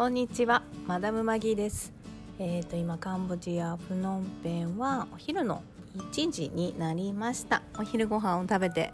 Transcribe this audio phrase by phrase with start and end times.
[0.00, 1.92] こんにちは、マダムマギです。
[2.38, 5.62] えっ、ー、と今カンボジアプノンペンはお昼の
[5.94, 7.60] 1時になりました。
[7.78, 8.90] お昼ご飯を食べて、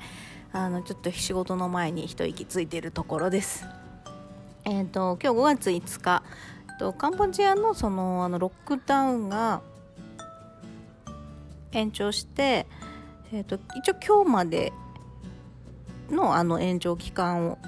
[0.53, 3.65] あのちょっと仕事の前に一息ついているところです。
[4.65, 6.22] えっ、ー、と今日5月5日、
[6.81, 9.63] とカンボジアのそのあのロックダウンが
[11.71, 12.67] 延長して、
[13.33, 14.73] えっ、ー、と一応今日まで
[16.11, 17.59] のあの延長期間を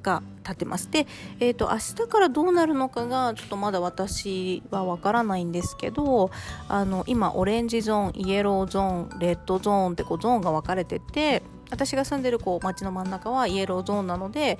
[0.00, 0.90] が立ってます。
[0.90, 1.06] で、
[1.40, 6.30] えーと、明日からどうなるのかがちょっとまだ私はわからないんですけど
[6.68, 14.58] あの今オレンジゾーンイエローゾーンレッドゾーンってこうゾーンが分かれてて私が住んでるこう街の真ん中はイエローゾーンなので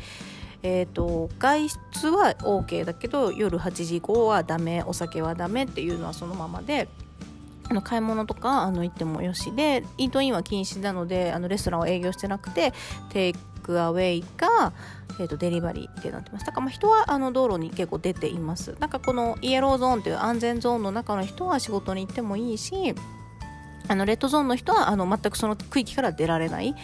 [0.62, 6.88] えーと、外出は OK だけど夜8時以降はダメお酒はダメっていうのはそのままで
[7.68, 12.72] あの買い物とかあの行ってもよしでイートインは禁止なのであのレストランは営業してなくて
[13.10, 13.34] テイ
[13.66, 14.72] クアウェイか、
[15.18, 18.76] えーと、デリバリーってなってますだからまあ人はあの道路に結構出ています。
[18.78, 22.94] なんかこのイエローゾーンという安全ゾーンの中の人は仕事に行ってもいいし
[23.88, 26.74] あのレッドゾーンの人はあの全くその区域から出られない。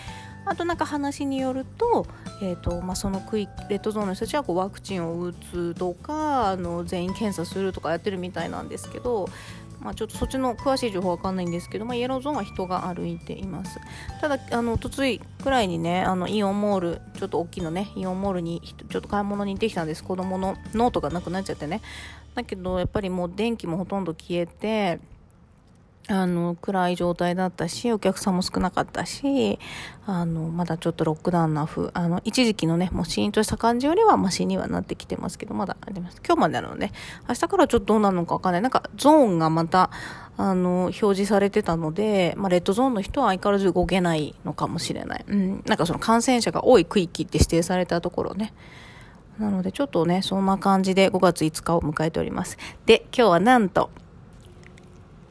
[0.44, 2.04] あとなんか話によると,、
[2.42, 9.28] えーとまあ、その区域レッドゾーンの人たちはこうワクチンを打つとかあの全員検査するとかやってるみたいなんですけど
[9.82, 13.80] まあ、ちょっとそっちの詳しい情報わかんないんですけど、まあ、イエローゾーンは人が歩いています。
[14.20, 20.04] ただおとついくらいにねあのイオンモールちょっと大きいのねイオンモールにちょっと買い物に行ってきたんです。
[20.04, 21.80] 子供のノートがなくなっちゃってね。
[22.34, 25.00] だけどやっぱりもう電気もほとんど消えて
[26.08, 29.58] あの暗い状態だったしお客さんも少なかったし
[30.04, 36.20] あのまだちょっとロックダウンな風あの一時期のねもうシーンとした感じよりはマシにはなってきてますけどまだあります。
[36.26, 36.90] 今日までなので
[37.28, 38.62] 明日からちょっとどうなるのかわかんない。
[38.62, 39.90] なんかゾーンがまた
[40.36, 48.52] あの表示されてたので、まあ、レッドゾーンの人は相変わらず動けないのかもしれない、うん、なんかその感染者が多い区域って指定されたところね。
[49.38, 52.58] なのでちょっとねそんな感じで5月5日を迎えております。
[52.86, 53.90] で今日はなんと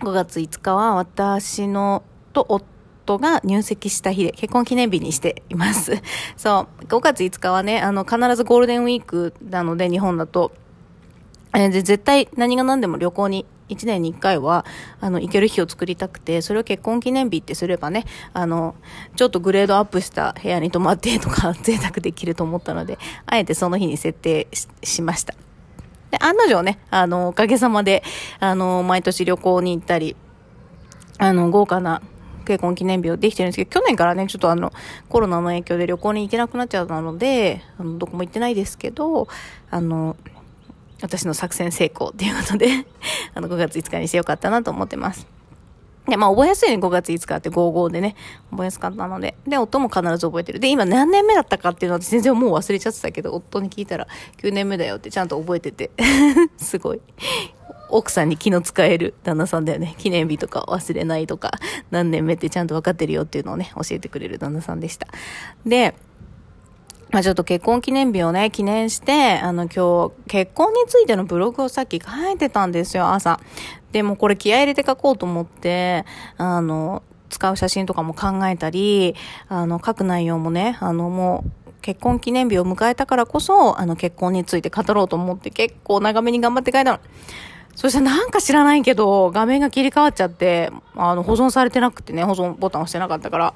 [0.01, 2.03] 5月5日は私の
[2.33, 6.01] と夫が入籍した日で結婚記念日にしています。
[6.37, 10.51] そう、5月5日はね、あの、必ずゴールデンウィークなので、日本だと。
[11.53, 14.65] えー、で、絶対何が何でも旅行に1年に1回は、
[14.99, 18.75] あの、行ける日を作りたくて、それを結婚記念日ってすればね、あの、
[19.15, 22.97] ちょっとグレードアップした部屋に泊まってとか、贅沢できると思ったので、
[23.27, 24.47] あえてその日に設定
[24.83, 25.35] しました。
[26.11, 28.03] で、案の定ね、あの、おかげさまで、
[28.39, 30.15] あの、毎年旅行に行ったり、
[31.17, 32.01] あの、豪華な
[32.45, 34.73] 結婚記念日をできてるんですけど、去年からね、ちょっとあの、
[35.09, 39.27] コロナの影響で旅行に行けなくなっちゃったので、あの、どこも行ってないですけど、
[39.69, 40.17] あの、
[41.01, 42.67] 私の作戦成功っていうことで
[43.33, 45.40] あの、5月5日にしてよかったなと思ってます。
[46.07, 48.15] で、まあ、覚えやすいね、5月5日って55でね、
[48.49, 49.35] 覚えやすかったので。
[49.47, 50.59] で、夫も必ず覚えてる。
[50.59, 54.07] で、今何年目だったかっていうのは全然もう忘れちゃってたけど、夫に聞いたら
[54.37, 55.91] 9年目だよってちゃんと覚えてて。
[56.57, 57.01] すごい。
[57.89, 59.95] 奥さんに気の使える旦那さんだよね。
[59.97, 61.51] 記念日とか忘れないとか、
[61.91, 65.07] 何年目ってちゃんと分かってるよっていうのをね、教えてくれる旦那さんでした。
[65.65, 65.93] で、
[67.11, 73.39] まあちょっと結婚記念日をね、記念して、あの今日、結婚についてのブログをさっき書いてたんですよ、朝。
[73.91, 76.05] でもこれ気合入れて書こうと思って、
[76.37, 79.15] あの、使う写真とかも考えたり、
[79.49, 86.99] あの、書く内容もね、あの、もう、結婚記念日を迎えたからこそ、あの、結婚について語ろうと思って結構長めに頑張って書いたの。
[87.75, 93.53] そしたらなんか知らないけど、画面が切り替わっちゃって、あの、保存されてなくてね、保存ボタン押してなかったから、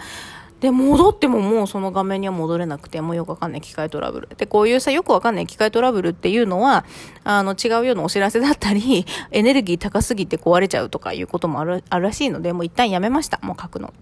[0.66, 4.30] で、戻ってももうその画面には戻れなくて、もうよくわかんない機械トラブル。
[4.36, 6.86] で、こういうさ、よくわかんない機械トラブルっていうのは、
[7.24, 13.40] あの、違うようなお知らせだったり、 エネルギー高すぎて壊れちゃうとかいうこともある、あるらしいので、もう一旦やめました。
[13.44, 13.94] もう書くの。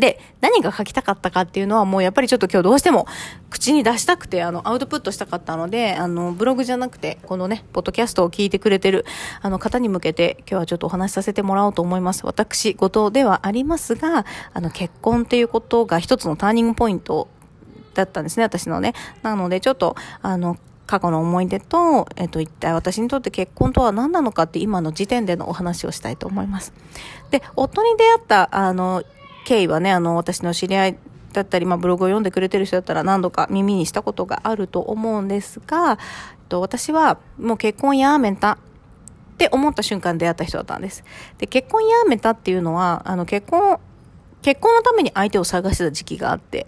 [0.00, 3.06] で、何が書きたかったかっていうのはもうやっぱりちょっと今日どうしても
[3.50, 9.04] 口に出したくて、あの、アウトプットしたかったので、あの、ブログじゃなくて、このね、ポッドキャストを聞いてくれてる、
[9.42, 12.26] あの方に向けて今日はちょっとお話しさせてもらおうと思います。
[12.26, 17.28] 私、後藤ではありますが、あの、結婚っていうことが一つのターニングポイント
[17.94, 18.94] だったんですね、私のね。
[19.22, 20.56] なので、ちょっと、あの、
[20.90, 26.72] 過去の思い出と、えっと、一体私にとって結婚とは何なのかって今の時点でのお話をしたいと思います。
[27.30, 29.04] で、夫に出会った、あの、
[29.44, 30.98] 経緯はね、あの、私の知り合い
[31.32, 35.98] だったり、まあ、ブログを読んでくれてる人だったら何度か耳にしたことがあると思うんですが、
[36.48, 38.58] と私はもう結婚やめたっ
[39.38, 41.02] て思った瞬間出会った人だったんです。
[41.38, 43.78] で、結婚やめたっていうのは、あの、結婚、
[44.42, 46.66] 結婚のために相手を探してた時期があって、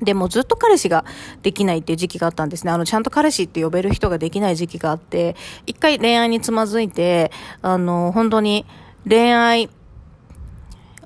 [0.00, 1.04] でもずっと彼氏が
[1.42, 2.72] できないっていう時期があったんですね。
[2.72, 5.36] あの、ちゃんと彼氏って呼べる人ができない時期があって、
[5.66, 7.30] 一回恋愛につまずいて、
[7.62, 8.64] あの、本当に
[9.08, 9.68] 恋愛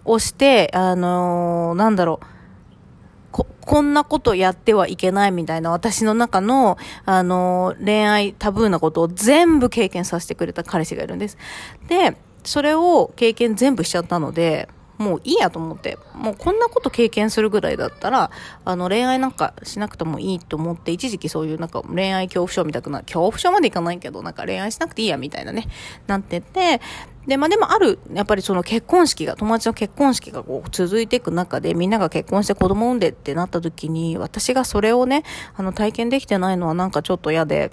[0.09, 2.21] をして、あのー、なんだろ
[3.31, 11.37] こ、こんなことやってはいけないみたいな私の中の、あの、恋愛タブーなことを全部経験させてくれた彼氏がいるんです。
[11.89, 14.69] で、それを経験全部しちゃったので、
[14.99, 18.31] もういいやと思って、もうこんなこと経験するぐらいだったら、
[18.65, 25.69] あの恋愛なんかしなくてもいいと思って、一時期そういうなんか恋愛恐怖症みたくな、恐怖症までいかないけど、なんか恋愛しなくていいやみたいなね、
[26.07, 26.81] なってて、
[27.29, 35.25] で、まあでもある、やっぱりその結婚式が、友達の結婚式がこう続いていく中で、みんなが結婚して子供産んでってなった時に、私がそれをね、
[35.55, 37.71] あの体験できてないのはなんかちょっと嫌で、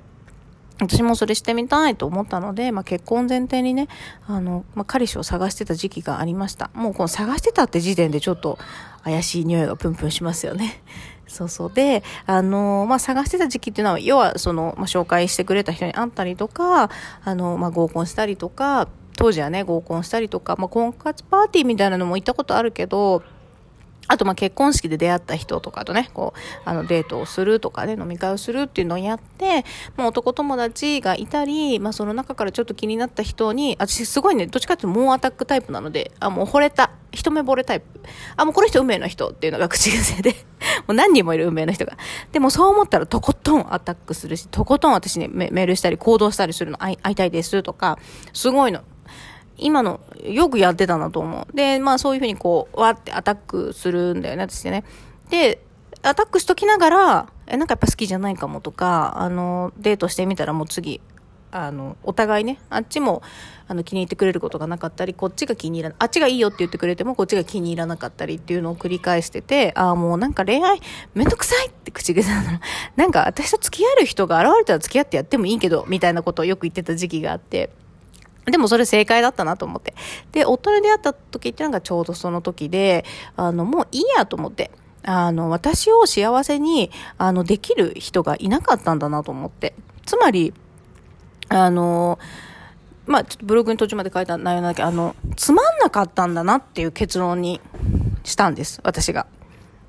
[0.80, 3.88] 私もそれしてみたいと思ったので、まあ、結婚前提にね、
[4.28, 6.70] あの、まあ、彼氏を探してた時期がありました。
[6.74, 8.58] もうこの探してたって時点でちょっと
[9.04, 10.82] 怪しい匂いがプンプンしますよね。
[11.28, 11.72] そうそう。
[11.74, 16.90] で、あの、まあ、探してた時期っていうのは、要はその、まあ、紹介してくれた人に会ったりとか、
[17.24, 23.24] あの、まあ、合コンしたりとか、当時はね、合コンしたりとか、まあ、婚活パーティーみたいなのも行ったことあるけど、
[24.08, 29.66] あと、ま、結婚式で出会った人とかとね、こう、あの、デートをするとかね、飲み会をするっていうのをやって、
[29.96, 36.92] まあ、男友達がいたり、まあ、その中からちょっと気になった人に、私すごいね、どっちかっていうと猛アタックタイプなので、あ、もう惚れた。
[37.12, 37.86] 一目惚れタイプ。
[38.36, 40.36] あ、もうこの人運命の人っていうのが口癖で、
[40.86, 41.98] もう何人もいる運命の人が。
[42.32, 47.98] でもそう思ったらとことんアタックするし、とことん私ね、メールしたり行動したりするの、会いたいですとか、
[48.34, 48.82] すごいの。
[49.58, 51.56] 今の、よくやってたなと思う。
[51.56, 54.84] で、まあそういうふうにこう、わってアタックするんだよね、私ね。
[55.30, 55.62] で、
[56.04, 61.02] アタックしときながら、え、なんかやっぱ好きじゃないかもとか、あの、デートしてみたらもう次、
[61.52, 63.22] あの、お互いね、あっちも、
[63.68, 70.82] あの、気に入ってくれることがなかったり、こっちが気に入らない、あっちがいいよって言ってくれても、こっちが気に入らなかったりっていうのを繰り返してて、ああ、もうなんか恋愛
[71.14, 72.60] めんどくさいって口癖なの。
[72.98, 77.70] なんか私と付き合える人が現れたら付き合ってやってもいいけど、みたいなことをよく言ってた時期があって、
[78.46, 79.94] でもそれ正解だったなと思って。
[80.32, 83.06] で、夫に出会った時っていうのがちょうどその時で、
[83.36, 84.72] あの、もういいやと思って。
[85.04, 89.76] あの、私を幸せに、あの、できる人がいなかったんだなと思って。
[90.06, 90.54] つまり、
[91.50, 92.20] あの、
[93.06, 97.62] まあ、ちょっとブログに途中まで書いた内容なんだけど、あの、つまんなかったんだなっていう結論に
[98.24, 99.28] したんです、私が。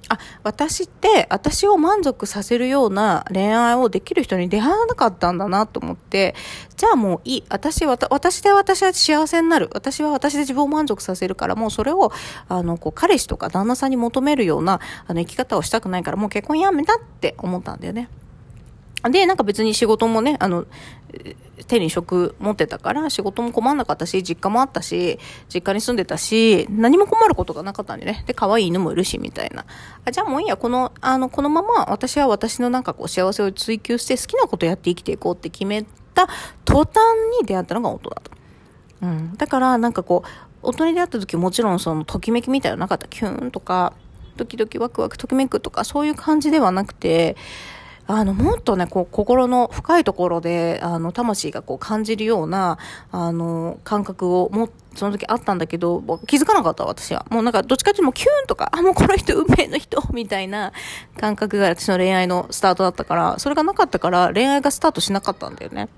[0.09, 6.35] あ、私って、私を満足させるような恋愛をできる人に出会わなかったんだなと思って、
[6.77, 7.45] じゃあもういい。
[7.49, 9.69] 私は、私で私は幸せになる。
[9.73, 12.13] 私は私で自分を満足させるから、もうそれを、
[12.49, 18.09] あの、こう、彼氏とか旦那さんに求めるような、あの、生き方をしたくないから、もう結婚やめたって思ったんだよね。
[19.11, 20.67] で、なんか別に仕事もね、あの、
[21.67, 25.19] 手に職持ってたから仕事も困んなかったし、実家もあったし、
[25.53, 28.25] 実家に住んでたし、何も困ることがなかったんでね。
[28.27, 29.65] で、可愛い犬もいるし、みたいな。
[30.05, 36.29] あ、じゃあもういいや、この、あの、このまま私は私のなんかこう幸せを追求して好きなことやって生きていこうって決めた
[36.65, 36.97] 途端
[37.41, 38.31] に出会ったのが夫だと。
[39.03, 39.35] うん。
[39.37, 40.29] だからなんかこう、
[40.63, 43.09] 夫に出会った時もちろんそのときめきみたいなのなかった。
[43.09, 43.93] キューンとか、
[44.37, 47.37] ドキドキワクワクときめくとかそういう感じではなくて、
[48.09, 52.79] あの、もっとね、こう、心の深いところで、あの、魂がこう感じるような、
[53.11, 57.27] あの、感覚をも、その時あったんだけど、気づかなかった私は。
[57.31, 60.73] もうなんか、どっちかっていうともキューンとか、あ、もうこの人運命の人、みたいな
[61.19, 65.89] 感覚が私の恋愛のスタートだったから、それがなかったから恋愛がスタートしなかったんだよね。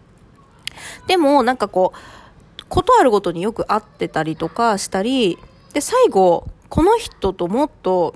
[1.06, 5.38] でも、なんかこう、ことあるごとによく会ってたりとかしたり、
[5.74, 8.14] で、最後、この人ともっと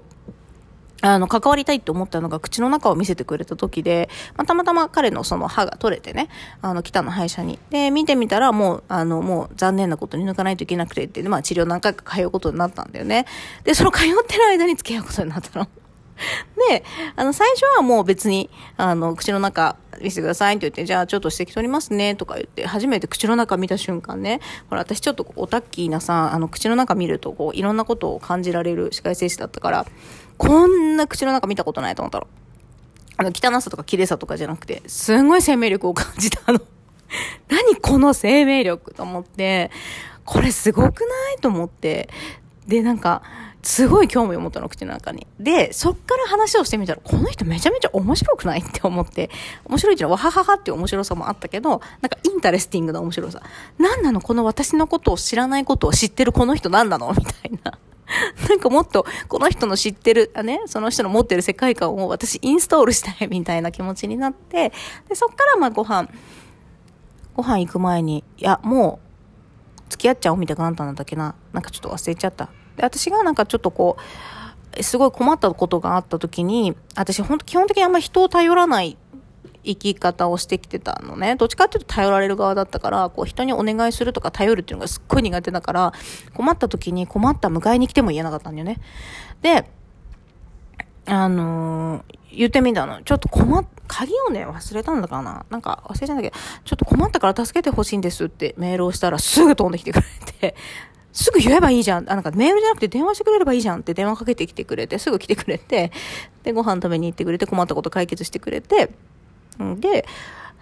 [1.02, 6.28] あの、関わりたいって思ったのが口の中を見せてくれた時で、まあ、たまたま彼のその歯が取れてね、
[6.62, 7.58] あの、北の歯医者に。
[7.70, 13.26] で、見てみたらもう、あの、もう残念なことに抜かないといけなくてって、まあ治療何回か通うことになったんだよね。
[13.64, 15.68] で、その通ってる間に付き合うことになったの。
[16.70, 16.84] で、
[17.16, 29.86] あの、最初はもう別に、あの、口の中見せてくださいって言って、じゃあちょっと指摘取りますねとか言って、初めて口の中見た瞬間ね、ほら、私ちょっとオタッキーなさ、あの、口の中見ると、こう、いろんなことを感じられる歯科衛生士だったから、
[30.38, 32.26] こんな口の中見たことないと思ったの。
[33.16, 36.60] あの、汚さとか綺麗さとかじゃなくて、すんごい生命力を感じたの。
[37.48, 39.70] 何この生命力と思って、
[40.24, 42.08] これすごくないと思って。
[42.66, 43.22] で、なんか、
[43.62, 45.26] すごい興味を持ったの、口の中に。
[45.38, 49.30] で、そっから話をしてみたら、この人めちゃめちゃ面白くないって思って、
[49.64, 53.40] 面白いっていうのは、わはははっていう面白さもあったけど、なんか interesting な面白さ。
[53.78, 57.78] 何なのこの私のことを知らないことを知ってるこの人何なのみたいな。
[58.48, 64.72] なんかもっと、この人の知ってる、あね、その人の持ってる世界観を私インストールしたいみたいな気持ちになって、
[65.08, 66.08] で、そっからまあご飯、
[67.34, 69.00] ご飯行く前に、いや、も
[69.88, 71.34] う、付き合っちゃおうみたいななったんだっけな。
[71.52, 72.50] なんかちょっと忘れちゃった。
[72.76, 73.96] で、私がなんかちょっとこ
[74.76, 78.96] う、すごい困ったことがあった時に、私本当基本的にあんまり人を頼らない
[79.64, 81.36] 生き方をしてきてたのね。
[81.36, 85.92] どっちかっていうと頼られる側だったから、こう人にお願いするとか頼るっていうのがすっごい苦手だから、
[86.34, 88.80] 困った時に困った迎えに来ても言えなかったんだよね。
[89.40, 89.68] で、
[91.06, 92.02] あのー、
[92.36, 93.02] 言ってみたの。
[93.02, 100.04] ちょっと困っ、鍵をね、忘れたんだかななんか忘れちゃうんだけど、ちょっと困ったから助けてほしいんですってメールをしたらすぐ飛んできてくれ
[100.40, 100.56] て、
[101.12, 102.10] すぐ言えばいいじゃん。
[102.10, 105.92] あ、なんかメールじゃなくて電話してくれればいいじゃんって電話かけてきてくれて、すぐ来てくれて、
[106.42, 108.90] で、ご飯食べに行ってくれて、困ったこと解決してくれて、
[109.78, 110.06] で、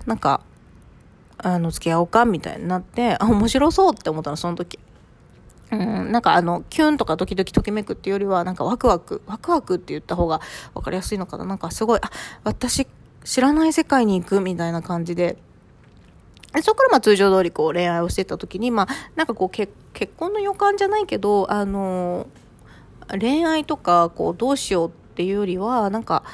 [0.06, 0.40] なんか、
[1.38, 4.78] あの、付き合おうかみたいになって、あ、面白そうって思ったの、その時。
[5.72, 10.40] うん、なんかあの、キュンとかドキドキときめくっていうよりは、なんかワクワク、ワクワクって言った方が
[10.74, 11.44] 分かりやすいのかな。
[11.44, 12.10] なんかすごい、あ、
[12.42, 12.88] 私、
[13.24, 15.38] 知らない世界に行くみたいな感じで、
[16.62, 19.72] そこからまあ通常通りこう恋愛をしてた時に、まあ、なんかこう結
[20.16, 22.26] 婚の予感じゃないけど、あの、
[23.08, 26.24] 恋愛とかこうどうしようっていうよりは、なんか、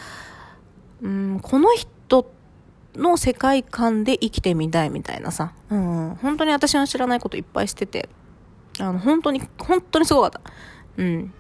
[1.03, 2.31] うん、この人
[2.95, 8.09] の世界観で生きてみたいみたいなさ、うん、本当に私の知らないこといっぱいしてて、
[8.79, 10.41] あの、本当に、本当にすごかった。
[10.97, 11.33] うん。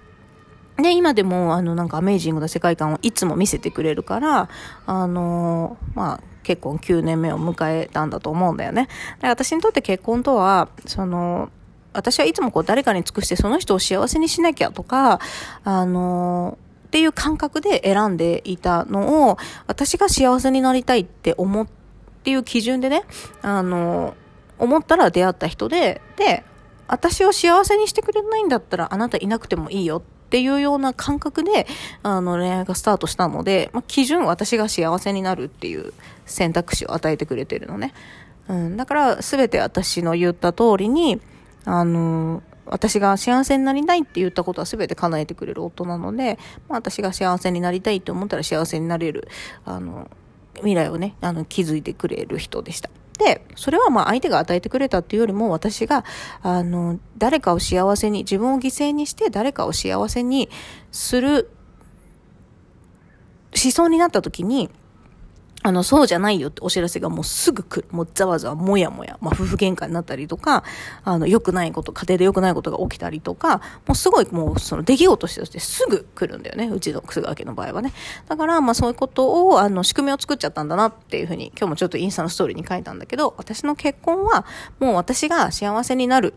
[0.78, 4.49] で、今でも、あの、なんかアメージングな世界観をいつも見せてくれるから、
[4.87, 8.87] あの、まあ、結婚9年目を迎えたんだと思うんだよね。
[9.21, 11.50] で私にとって結婚とは、その、
[11.93, 15.19] 私はいつもこう誰かに尽くしてその人を幸せにしなきゃとか、
[15.65, 21.67] あの、っていう感覚で選んでいたのを、私が幸せになりたいって思っ
[22.23, 23.03] ていう基準でね、
[23.43, 24.15] あの、
[24.59, 26.45] 思ったら出会った人で、で、
[26.87, 31.67] 私を幸せにしてくれないんだったらあなたいなくてもいいよっていうような感覚で、
[32.05, 35.93] あの、恋愛がスタートしたので、まあ、基準私が幸せになるっていう
[36.26, 37.95] 選択肢を与えてくれてるのね。
[38.49, 38.76] うん。
[38.76, 41.21] だから、すべて私の言った通りに、
[41.64, 49.28] あの、私が幸せになりたいって言ったことは全て叶えてくれる夫なので、まあ、私が幸せになりたいと思ったら幸せになれる、
[49.64, 50.11] あの、
[50.56, 52.90] 未来をね、あの、築いてくれる人でした。
[53.18, 56.04] で、それはまあ相手が与えてくれたっていうよりも私が、
[56.42, 60.50] あの、誰かを幸せに、自分を犠牲にして誰かを幸せに
[60.92, 61.50] する
[63.54, 64.71] 思想になった時に、
[65.66, 67.88] あの、そうじゃないよってお知らせがもうすぐ来る。
[67.90, 70.62] もうざわざわ、もやもや、まあ、夫婦喧嘩になったりとか、
[71.02, 76.68] あの、良くないこと、家庭で良くないことが起きたりとか、もうすごいもう、その出来事としてすぐ来るんだよね。
[76.68, 77.92] うちの楠川家の場合はね。
[78.28, 84.46] だから、まあ、そういうことを、あの、仕組みを作っちゃったんだなっていうふうに、今日もちょっとインスタのストーリーに書いたんだけど、私の結婚は、
[84.78, 86.35] もう私が幸せになる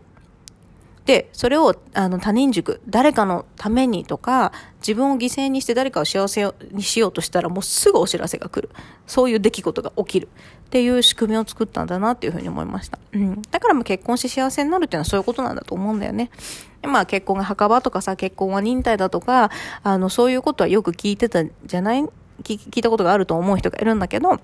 [1.06, 8.70] で、それを、あの、他人軸、誰かのためにとか、自分を犠牲にして誰かを幸せにしようとしたら、もうすぐお知らせが来る。
[9.06, 10.28] そういう出来事が起きる。
[10.66, 12.98] っていう仕組みを作ったんだなっていうふうに思いました。
[13.12, 13.42] うん。
[13.50, 16.30] だからもう結婚して幸せになるっていうのはそういうことなんだと思うんだよね。
[16.82, 19.50] まあ結婚が墓場とかさ、結婚は忍耐だとか、
[19.82, 22.04] あの、そういうことはよく聞いてたんじゃない？
[22.44, 24.38] 聞いたことがあると思う人がいるんだけど、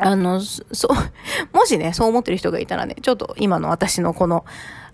[0.00, 0.90] あの、そう、
[1.56, 4.44] もしね、そう思ってる人がいたらね、ちょっと今の私のこの、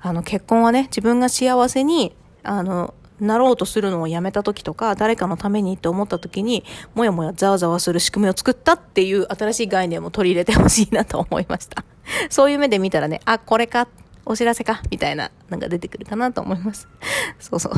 [0.01, 6.65] あの、結婚はね、自分が幸せに、あの、なろうとするのをやめた時とか、誰かのためにって思った時に、
[6.95, 11.85] もやもやざわざわする仕組みを作ったっていう新しい概念も取り入れてほしいなと思いました。
[12.31, 13.89] そういう目で見たらね、あ、これか、
[14.25, 16.89] お知らせか、みたいな、なんか出てくるかなと思います。
[17.39, 17.73] そうそう。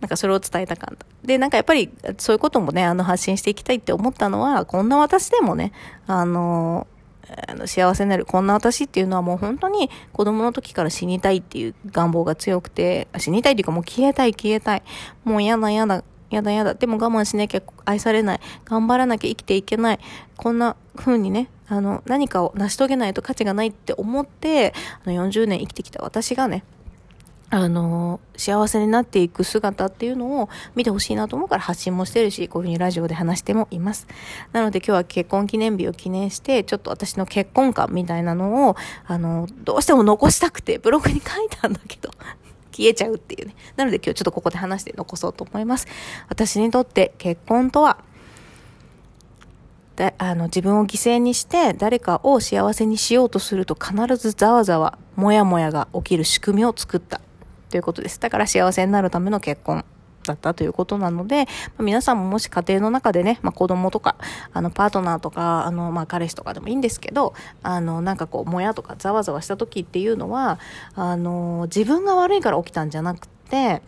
[0.00, 1.04] なんかそれを伝えたかった。
[1.24, 5.72] で、なんかやっぱり、そういうこともね、あの、発信していきたいって思ったのは、こんな私でもね、
[6.06, 6.86] あの
[7.48, 14.82] あの幸せになるこんな私っていうのはもう本当に子供の時から死にたいっていう願望が強くて死にたいっていうかもう消えたい消えたい
[15.24, 16.74] もう嫌だ嫌だ嫌だ嫌だ。
[16.74, 18.40] でも我慢しなきゃ愛されない。
[18.64, 20.00] 頑張らなきゃ生きていけない。
[20.36, 26.64] こんな風にね、あの、何かを成し遂げないと価値がないって思って、あの40年生きてきた私がね、
[27.48, 34.08] あの、幸せになっていく姿っていうのを見てほしいなと思うから発信もしてるし、こういうふうにラジオで話してもいます。
[34.52, 38.76] なので今日は結婚記念日を記念して、ちょっと私の結婚観みたいなのを、
[39.06, 42.10] あの、どうしても残したくてブログに書いたんだけど、
[42.76, 43.54] 消えちゃうっていうね。
[43.76, 45.86] なので今日ちょっとここで話して残そうと思います。
[46.28, 47.98] 私にとって結婚とは、
[49.94, 57.20] だあの自分を犠牲にして誰かを幸せにしようとすると必ずざわざわ、もやもやが起きる仕組みを作った。
[57.70, 58.20] ということです。
[58.20, 59.84] だから幸せになるための結婚。
[60.26, 64.16] だったということなので、まあ、皆さんももし家庭の中でね、まあ、子供とか、
[64.52, 67.32] あの、パートナーとか、あの、まあ、彼氏とかでもいいんですけど、
[67.62, 70.58] あの、なんかこう、もやとかざわざわした時っていうのは、
[70.94, 73.82] あの、自分が悪いから起きたんじゃなくて、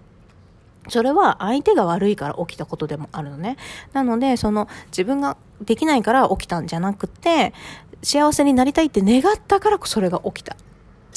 [0.89, 3.57] それは相手が悪いから起きたことでもあるのね。
[3.93, 7.53] なので、その自分ができないから起きたんじゃなくて、
[8.03, 10.57] 幸せになりたいって願ったからそれが起きた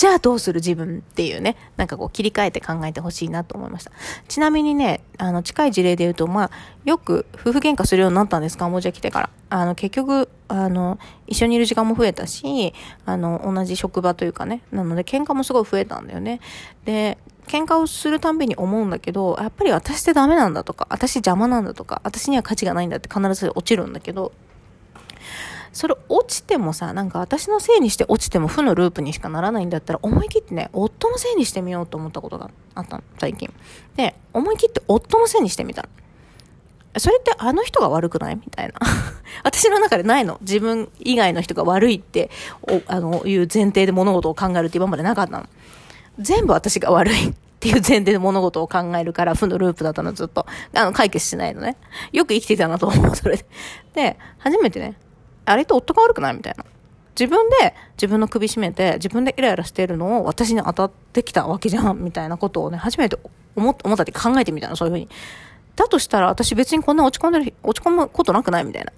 [0.02, 3.92] じゃあどうする自分っていうね、なんかこう切り替えて考えてほしいなと思いました。
[4.28, 6.52] ちなみにね、あの、近い事例で言うと、まあ、
[6.86, 9.30] よく夫婦喧嘩するようになったんです、カンボジア来てから。
[9.52, 12.74] あの、結局、あの、一緒にいる時間も増えたし、
[13.06, 16.40] あの、同じ職場というかね、なので喧嘩もすごい増えたんだよね。
[16.84, 24.32] で、喧嘩をするたんびに思うんだけど、やっぱり私ってダメなんだとか、私邪魔なんだとか、私には価値がないんだって必ず落ちるんだけど、
[25.74, 33.54] それ落ちてもさ、なんか私のせいにして落ちても負のループにしかならないんだったら、思い切ってね、夫のせいにしてみようと思ったことがあったの、最近。
[33.96, 35.90] で、思い切って夫のせいにしてみたの。
[36.98, 38.36] それってあの人が悪くない？
[38.36, 38.74] みたいな。
[39.44, 40.38] 私の中でないの。
[40.42, 42.30] 自分以外の人が悪いって、
[42.64, 45.48] おあの、いう前提で物事を考えるって今までなかったの。
[46.20, 50.46] 全部私が悪いっていう前提で物事を考えるから、負のループだったの、ずっと。
[50.76, 51.78] あの、解決しないのね。
[52.12, 53.46] よく生きてたなと思う、それで。
[53.94, 54.96] で、初めてね、
[55.52, 56.66] あれって夫が悪くないみたいな。
[57.20, 63.20] 自分で自分の首絞めて自分でイライラしているのを私に当たってきたわけじゃんみたいなことをね初めて
[63.56, 65.10] 思ったって考えてみたいなそういうふうに
[65.76, 68.94] だとしたら私別にこんな落ち込んでる落ち込むことなくないみたいな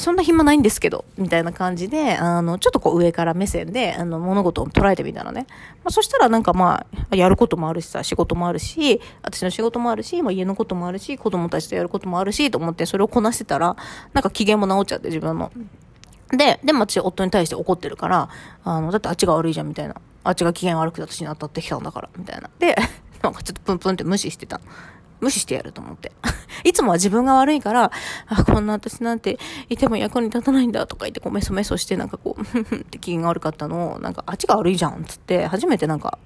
[0.00, 5.46] そんな暇ないんですけど、みたいな感じで、あの、ちょっとこう上から目線で、あの、物事を捉えてみたのね。
[5.84, 13.76] まあ、そしたらなんかまあ、やることもあるしさ、仕事もあるし、私の仕事もあるし、まあ、家のこともあるし、子供たちとやることもあるし、と思ってそれをこなしてたら、
[14.12, 15.50] なんか機嫌も治っちゃって、自分の。
[16.30, 18.28] で、でも私夫に対して怒ってるから、
[18.64, 19.94] あの、だってあっちが悪いじゃん、みたいな。
[20.24, 22.50] あっちが機嫌悪くて私に当たってきたんだから、みたいな。
[22.58, 22.76] で、
[23.22, 24.60] なんかちょっとプンプンって無視してた。
[25.20, 26.12] 無視してやると思って。
[26.64, 27.92] いつもは自分が悪いから、
[28.26, 36.18] あ、こんな私なんていても役に立たないんだとか言って、こうメソメソしてなんかこう、ふんふんって機嫌が悪かったのを、なんかあっちが悪いじゃんっつって、初めてなんか、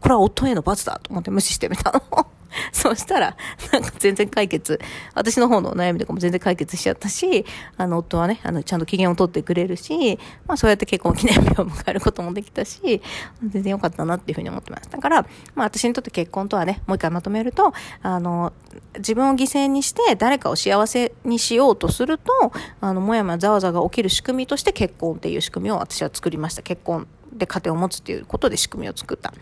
[0.00, 2.26] これは夫への罰だと思って無視してみたの。
[2.72, 3.36] そうしたら、
[3.72, 4.80] なんか全然解決、
[5.14, 7.44] 私の方の悩みとかも全然解決しちゃったし、
[7.76, 13.02] あの、夫はね、あの、ちゃんと機嫌を取ってくれるし、まあそうやって結婚記念日を迎えることもできたし、
[13.46, 14.90] 全然良かったなっていうふうに思ってます。
[14.90, 15.22] だから、
[15.54, 18.52] まあ私にとって結婚とはね、もう一回まとめると、あの、
[18.96, 26.62] 自分を犠牲にして誰かを幸せにしようとすると、あの、もやもやざわざわが起きる仕組みとして結婚っていう仕組みを私は作りました。
[26.62, 29.32] 結婚で家庭を持つっていうことで仕組みを作った。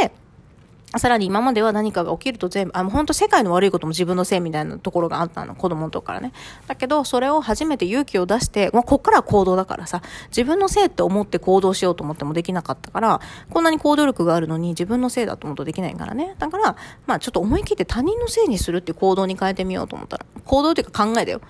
[0.00, 0.12] で、
[0.98, 6.32] さらに今までは何かが起きると全部、あ、もう本当世界の悪いことも自分のせいみたいなところがあったの、子供の時からね。
[6.66, 16.36] だけど、それを初めて勇気を出して、まあ、こっからは行動だからさ、自分のせいって思って行動しようと思ってもできなかったから、こんなに行動力があるのに自分のせいだと思うとできないからね。
[16.38, 21.40] だから、まあちょっと思い切って他人のせいにするっていう行動に変えてみようと思ったら、行動っていうか考えだよ。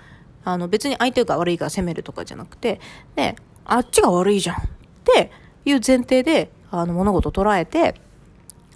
[0.43, 2.79] あの別に相手が悪いから責めるとかじゃなくて、
[3.15, 3.35] で、
[3.65, 4.59] あっちが悪いじゃんっ
[5.03, 5.31] て
[5.69, 7.95] いう前提で、あの物事を捉えて、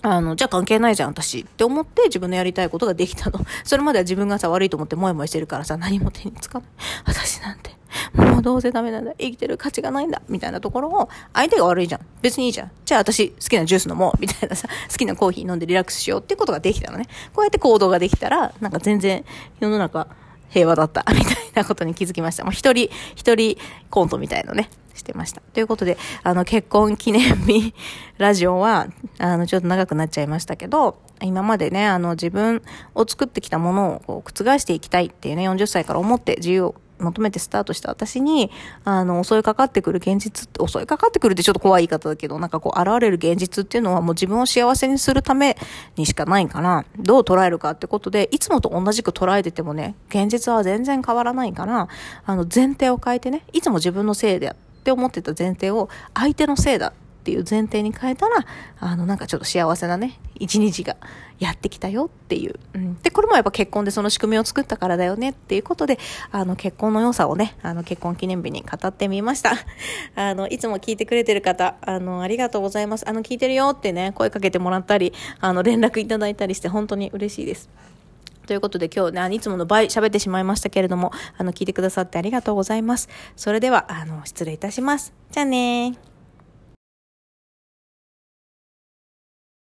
[0.03, 3.45] あの、じゃあ関係ないじゃん、私って思って自分のやりたいことができたの。
[3.63, 6.67] それまでは自分がさ、悪いと思ってモヤモヤしてるからさ、何も手につかない。
[7.05, 7.71] 私なんて、
[8.13, 9.13] もうどうせダメなんだ。
[9.19, 10.21] 生きてる価値がないんだ。
[10.27, 12.01] みたいなところを、相手が悪いじゃん。
[12.21, 12.71] 別にいいじゃん。
[12.83, 14.19] じゃあ私、好きなジュース飲もう。
[14.19, 17.05] みたいなさ、好きなコーヒー飲んでリラックスしようっていうことができたのね。
[17.33, 19.23] こうやって行動ができたら、なんか全然
[19.59, 20.07] 世の中、
[20.49, 22.43] 平和だった、みたいなことに気づきました。
[22.43, 23.57] もう一人、一人
[23.89, 25.41] コントみたいのね、してました。
[25.41, 27.73] ということで、あの、結婚記念日
[28.17, 28.87] ラジオは、
[29.19, 32.61] あの、ちょっと長くなっちゃいましたけど、今までね、あの、自分
[32.95, 38.51] を作ってきたものをこう覆していきたいっていうね、40歳から思って自由を求めてスタートした私に、
[38.85, 45.57] あの、襲いかかってくる現実って、襲いかかってくるってちょっと怖い言い方だけど、なんかこう、現れる現実っていうのはもう自分を幸せにするため
[45.97, 51.87] にしかないから、どう捉えるかってことで、いつもと同じく捉えててもね、現実は全然変わらないから、
[52.25, 56.87] あの、前提を変えてね、いつも自分のせいであってって思ってた前提を、相手のせいだ
[57.21, 58.47] っていう前提に変えたら、
[58.79, 60.97] あの、なんかちょっと幸せなね、一日が
[61.37, 62.59] やってきたよっていう。
[62.73, 65.99] うん、で、これもやっぱ結婚でその仕組みを作ったからだよねっていうことで、
[66.31, 69.53] あの、結婚の良さをね、あの、結婚記念日に語ってみました。
[70.15, 73.07] あの、いつも聞いてくれてる方、あの、ありがとうございます。
[73.07, 77.69] あの、聞いてるよってね、声かけてもらったり、あの、連絡いただいたりして本当に嬉しいです。
[78.51, 83.07] ということで今日ね、いつもの倍喋ってしまいましたけれども、あの、聞いてくださってありがとうございます。
[83.37, 85.13] それでは、あの、失礼いたします。
[85.31, 86.10] じゃあね